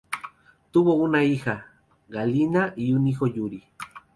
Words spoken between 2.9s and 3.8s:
un hijo, Yuri.